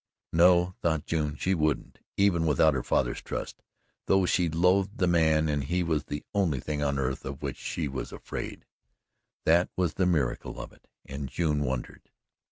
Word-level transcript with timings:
No, 0.33 0.73
thought 0.81 1.05
June, 1.05 1.35
she 1.35 1.53
wouldn't, 1.53 1.99
even 2.17 2.47
without 2.47 2.73
her 2.73 2.81
father's 2.81 3.21
trust, 3.21 3.61
though 4.07 4.25
she 4.25 4.49
loathed 4.49 4.97
the 4.97 5.05
man, 5.05 5.47
and 5.47 5.63
he 5.65 5.83
was 5.83 6.05
the 6.05 6.23
only 6.33 6.59
thing 6.59 6.81
on 6.81 6.97
earth 6.97 7.23
of 7.23 7.43
which 7.43 7.57
she 7.57 7.87
was 7.87 8.11
afraid 8.11 8.65
that 9.45 9.69
was 9.77 9.93
the 9.93 10.07
miracle 10.07 10.59
of 10.59 10.73
it 10.73 10.87
and 11.05 11.29
June 11.29 11.63
wondered. 11.63 12.09